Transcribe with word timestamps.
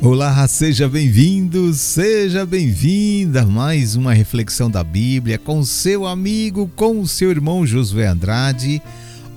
Olá, 0.00 0.46
seja 0.46 0.88
bem-vindo, 0.88 1.74
seja 1.74 2.46
bem-vinda 2.46 3.42
a 3.42 3.46
mais 3.46 3.96
uma 3.96 4.14
reflexão 4.14 4.70
da 4.70 4.84
Bíblia 4.84 5.38
com 5.38 5.64
seu 5.64 6.06
amigo, 6.06 6.70
com 6.76 7.04
seu 7.04 7.30
irmão 7.30 7.66
Josué 7.66 8.06
Andrade. 8.06 8.80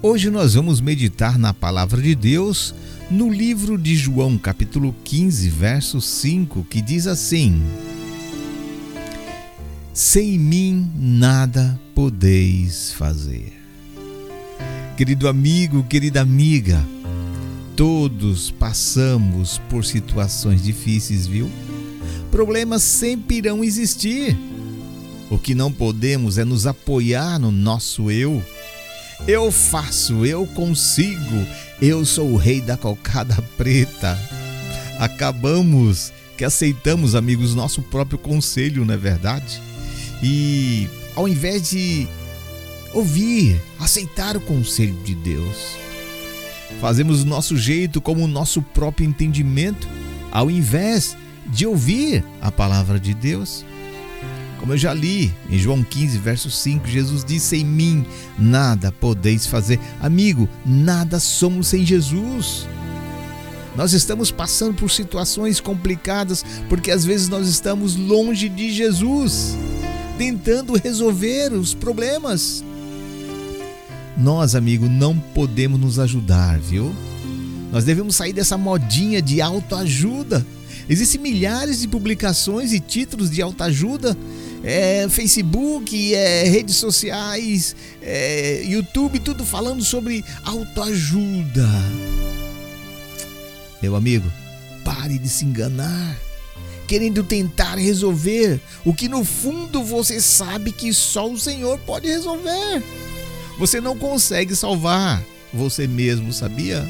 Hoje 0.04 0.29
nós 0.29 0.54
vamos 0.54 0.79
meditar 0.79 1.39
na 1.39 1.52
palavra 1.52 2.00
de 2.00 2.13
Deus 2.13 2.76
no 3.10 3.28
livro 3.28 3.76
de 3.76 3.96
João, 3.96 4.38
capítulo 4.38 4.96
15, 5.04 5.49
verso 5.49 5.99
5, 5.99 6.63
que 6.69 6.79
diz 6.79 7.07
assim: 7.07 7.59
Sem 9.91 10.37
mim 10.37 10.91
nada 10.96 11.78
podeis 11.96 12.93
fazer. 12.93 13.51
Querido 14.96 15.28
amigo, 15.28 15.83
querida 15.85 16.21
amiga, 16.21 16.85
Todos 17.76 18.52
passamos 18.52 19.59
por 19.70 19.85
situações 19.85 20.63
difíceis, 20.63 21.25
viu? 21.25 21.49
Problemas 22.30 22.84
sempre 22.84 23.38
irão 23.38 23.63
existir. 23.63 24.38
O 25.30 25.38
que 25.38 25.55
não 25.55 25.71
podemos 25.71 26.38
é 26.38 26.44
nos 26.44 26.67
apoiar 26.67 27.39
no 27.39 27.52
nosso 27.52 28.11
eu. 28.11 28.44
Eu 29.27 29.52
faço, 29.52 30.25
eu 30.25 30.45
consigo, 30.47 31.45
eu 31.81 32.05
sou 32.05 32.31
o 32.31 32.38
rei 32.38 32.59
da 32.59 32.75
cocada 32.75 33.41
preta. 33.55 34.19
Acabamos 34.99 36.11
que 36.38 36.44
aceitamos, 36.44 37.16
amigos, 37.16 37.53
nosso 37.53 37.81
próprio 37.83 38.17
conselho, 38.17 38.83
não 38.83 38.94
é 38.94 38.97
verdade? 38.97 39.61
E 40.23 40.89
ao 41.16 41.27
invés 41.27 41.69
de 41.69 42.08
ouvir, 42.94 43.61
aceitar 43.80 44.35
o 44.35 44.41
conselho 44.41 44.95
de 45.03 45.16
Deus, 45.16 45.77
Fazemos 46.80 47.23
o 47.23 47.25
nosso 47.25 47.57
jeito 47.57 47.99
como 48.02 48.23
o 48.23 48.27
nosso 48.27 48.61
próprio 48.61 49.07
entendimento, 49.07 49.88
ao 50.31 50.49
invés 50.49 51.17
de 51.47 51.66
ouvir 51.66 52.23
a 52.41 52.52
palavra 52.52 52.99
de 52.99 53.13
Deus. 53.13 53.66
Como 54.59 54.73
eu 54.73 54.77
já 54.77 54.94
li 54.94 55.33
em 55.49 55.58
João 55.58 55.83
15, 55.83 56.17
verso 56.19 56.52
5, 56.52 56.88
Jesus 56.88 57.25
disse: 57.25 57.58
Em 57.58 57.66
mim 57.66 58.05
nada 58.38 58.92
podeis 58.92 59.47
fazer. 59.47 59.80
Amigo, 59.99 60.47
nada 60.66 61.19
somos 61.19 61.67
sem 61.67 61.83
Jesus. 61.83 62.67
Nós 63.75 63.94
estamos 63.94 64.31
passando 64.31 64.75
por 64.75 64.92
situações 64.92 65.59
complicadas 65.59 66.45
porque 66.69 66.92
às 66.92 67.05
vezes 67.05 67.27
nós 67.30 67.47
estamos 67.47 67.95
longe 67.95 68.49
de 68.49 68.72
Jesus, 68.72 69.58
tentando 70.17 70.77
resolver 70.77 71.53
os 71.53 71.73
problemas. 71.73 72.64
Nós, 74.17 74.56
amigo, 74.56 74.88
não 74.90 75.17
podemos 75.17 75.80
nos 75.80 76.00
ajudar, 76.00 76.59
viu? 76.59 76.94
Nós 77.72 77.86
devemos 77.86 78.16
sair 78.16 78.34
dessa 78.34 78.58
modinha 78.58 79.22
de 79.22 79.42
autoajuda. 79.42 80.45
Existem 80.90 81.22
milhares 81.22 81.80
de 81.80 81.88
publicações 81.88 82.73
e 82.73 82.80
títulos 82.80 83.32
de 83.32 83.42
autoajuda, 83.42 84.17
é, 84.64 85.08
Facebook, 85.09 86.14
é, 86.14 86.44
redes 86.44 86.76
sociais, 86.76 87.76
é, 88.02 88.64
YouTube, 88.66 89.20
tudo 89.20 89.45
falando 89.45 89.84
sobre 89.84 90.23
autoajuda. 90.44 91.70
Meu 93.82 93.95
amigo, 93.95 94.30
pare 94.84 95.17
de 95.17 95.30
se 95.30 95.45
enganar, 95.45 96.20
querendo 96.88 97.23
tentar 97.23 97.76
resolver 97.76 98.59
o 98.84 98.94
que 98.94 99.08
no 99.08 99.23
fundo 99.23 99.82
você 99.82 100.20
sabe 100.20 100.72
que 100.72 100.94
só 100.94 101.30
o 101.30 101.39
Senhor 101.39 101.80
pode 101.80 102.08
resolver. 102.08 102.84
Você 103.62 103.80
não 103.80 103.95
consegue 103.95 104.56
salvar 104.56 105.23
você 105.54 105.86
mesmo, 105.86 106.34
sabia? 106.34 106.84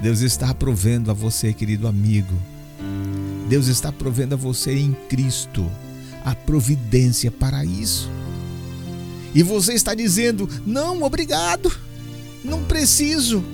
Deus 0.00 0.18
está 0.18 0.52
provendo 0.52 1.12
a 1.12 1.14
você, 1.14 1.52
querido 1.52 1.86
amigo. 1.86 2.34
Deus 3.48 3.68
está 3.68 3.92
provendo 3.92 4.34
a 4.34 4.36
você 4.36 4.76
em 4.76 4.96
Cristo 5.08 5.70
a 6.24 6.34
providência 6.34 7.30
para 7.30 7.64
isso. 7.64 8.10
E 9.32 9.44
você 9.44 9.74
está 9.74 9.94
dizendo: 9.94 10.48
não, 10.66 11.00
obrigado, 11.04 11.72
não 12.42 12.64
preciso, 12.64 13.44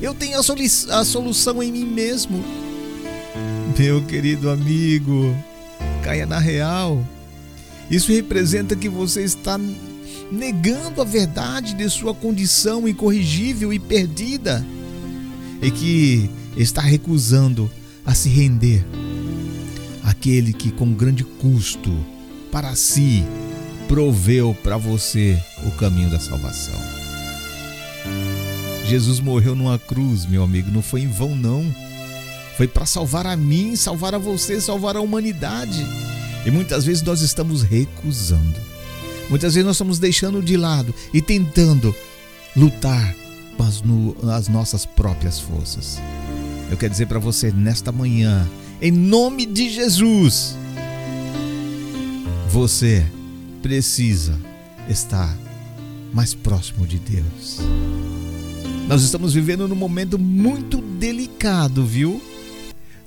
eu 0.00 0.14
tenho 0.14 0.38
a, 0.38 0.44
solu 0.44 0.62
a 0.90 1.04
solução 1.04 1.60
em 1.60 1.72
mim 1.72 1.86
mesmo. 1.86 2.40
Meu 3.76 4.00
querido 4.04 4.48
amigo, 4.48 5.36
caia 6.04 6.24
na 6.24 6.38
real. 6.38 7.04
Isso 7.90 8.12
representa 8.12 8.76
que 8.76 8.88
você 8.88 9.24
está 9.24 9.58
negando 10.30 11.00
a 11.00 11.04
verdade 11.04 11.74
de 11.74 11.88
sua 11.90 12.14
condição 12.14 12.86
incorrigível 12.86 13.72
e 13.72 13.78
perdida, 13.78 14.64
e 15.60 15.70
que 15.70 16.30
está 16.56 16.80
recusando 16.80 17.70
a 18.04 18.14
se 18.14 18.28
render 18.28 18.84
àquele 20.02 20.52
que, 20.52 20.70
com 20.70 20.92
grande 20.92 21.24
custo 21.24 21.90
para 22.50 22.74
si, 22.74 23.24
proveu 23.88 24.56
para 24.62 24.76
você 24.76 25.38
o 25.66 25.70
caminho 25.72 26.10
da 26.10 26.18
salvação. 26.18 26.78
Jesus 28.86 29.20
morreu 29.20 29.54
numa 29.54 29.78
cruz, 29.78 30.26
meu 30.26 30.42
amigo, 30.42 30.70
não 30.70 30.82
foi 30.82 31.02
em 31.02 31.08
vão, 31.08 31.36
não. 31.36 31.64
Foi 32.56 32.66
para 32.66 32.86
salvar 32.86 33.26
a 33.26 33.36
mim, 33.36 33.76
salvar 33.76 34.14
a 34.14 34.18
você, 34.18 34.60
salvar 34.60 34.96
a 34.96 35.00
humanidade. 35.00 35.86
E 36.44 36.50
muitas 36.50 36.84
vezes 36.84 37.02
nós 37.02 37.20
estamos 37.20 37.62
recusando 37.62 38.69
Muitas 39.30 39.54
vezes 39.54 39.64
nós 39.64 39.76
estamos 39.76 40.00
deixando 40.00 40.42
de 40.42 40.56
lado 40.56 40.92
e 41.14 41.22
tentando 41.22 41.94
lutar 42.56 43.14
com 43.56 43.62
as, 43.62 43.80
no, 43.80 44.16
as 44.30 44.48
nossas 44.48 44.84
próprias 44.84 45.38
forças. 45.38 45.98
Eu 46.68 46.76
quero 46.76 46.90
dizer 46.90 47.06
para 47.06 47.20
você 47.20 47.52
nesta 47.52 47.92
manhã, 47.92 48.46
em 48.82 48.90
nome 48.90 49.46
de 49.46 49.70
Jesus, 49.70 50.56
você 52.48 53.06
precisa 53.62 54.36
estar 54.88 55.36
mais 56.12 56.34
próximo 56.34 56.84
de 56.84 56.98
Deus. 56.98 57.58
Nós 58.88 59.02
estamos 59.02 59.32
vivendo 59.32 59.68
num 59.68 59.76
momento 59.76 60.18
muito 60.18 60.80
delicado, 60.80 61.86
viu? 61.86 62.20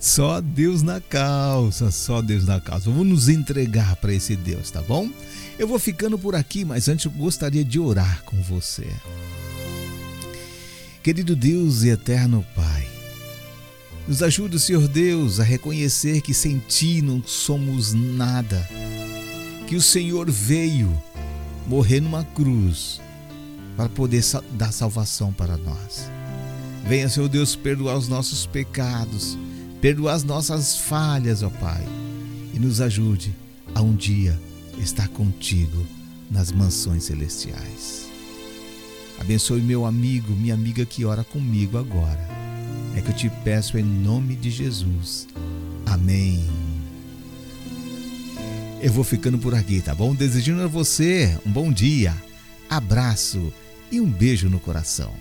Só 0.04 0.42
Deus 0.42 0.84
na 0.84 1.00
causa, 1.00 1.90
só 1.90 2.22
Deus 2.22 2.44
na 2.44 2.60
causa. 2.60 2.90
Vamos 2.90 3.08
nos 3.08 3.30
entregar 3.30 3.96
para 3.96 4.14
esse 4.14 4.36
Deus, 4.36 4.70
tá 4.70 4.82
bom? 4.82 5.10
Eu 5.58 5.66
vou 5.66 5.80
ficando 5.80 6.20
por 6.20 6.36
aqui, 6.36 6.66
mas 6.66 6.90
antes 6.90 7.06
eu 7.06 7.12
gostaria 7.12 7.64
de 7.64 7.80
orar 7.80 8.22
com 8.26 8.36
você. 8.42 8.86
Querido 11.02 11.38
Deus 11.38 11.84
e 11.84 11.90
eterno 11.90 12.46
Pai, 12.54 12.86
nos 14.06 14.22
ajude, 14.22 14.60
Senhor 14.60 14.90
Deus, 14.90 15.40
a 15.40 15.44
reconhecer 15.44 16.20
que 16.20 16.34
sem 16.34 16.60
Ti 16.60 17.02
não 17.02 17.24
somos 17.26 17.94
nada, 17.94 18.68
que 19.68 19.78
o 19.78 19.82
Senhor 19.82 20.30
veio 20.30 21.02
morrer 21.66 22.02
numa 22.02 22.26
cruz 22.26 23.00
para 23.78 23.88
poder 23.88 24.22
dar 24.52 24.74
salvação 24.74 25.32
para 25.32 25.56
nós. 25.56 26.12
Venha, 26.86 27.08
Senhor 27.08 27.30
Deus, 27.30 27.56
perdoar 27.56 27.96
os 27.96 28.10
nossos 28.10 28.46
pecados 28.46 29.38
perdoar 29.84 30.14
as 30.14 30.24
nossas 30.24 30.78
falhas, 30.78 31.44
ó 31.44 31.50
Pai, 31.50 31.84
e 32.54 32.58
nos 32.58 32.80
ajude 32.80 33.36
a 33.76 33.82
um 33.82 33.94
dia 33.94 34.40
estar 34.78 35.10
contigo 35.10 35.86
nas 36.32 36.54
mansões 36.54 37.04
celestiais. 37.04 38.08
Abençoe 39.20 39.60
meu 39.60 39.86
amigo, 39.86 40.32
minha 40.32 40.54
amiga 40.54 40.86
que 40.86 41.04
ora 41.04 41.26
comigo 41.26 41.78
agora. 41.78 42.30
É 42.96 43.02
que 43.02 43.10
eu 43.10 43.14
te 43.14 43.30
peço 43.44 43.78
em 43.78 43.84
nome 43.84 44.38
de 44.38 44.50
Jesus. 44.50 45.28
Amém. 45.86 46.48
Eu 48.82 48.94
vou 48.94 49.04
ficando 49.04 49.38
por 49.38 49.54
aqui, 49.54 49.82
tá 49.82 49.94
bom? 49.94 50.16
Desejando 50.16 50.62
a 50.62 50.68
você 50.68 51.38
um 51.46 51.52
bom 51.52 51.74
dia, 51.74 52.16
abraço 52.70 53.52
e 53.92 54.00
um 54.00 54.10
beijo 54.10 54.50
no 54.50 54.62
coração. 54.62 55.14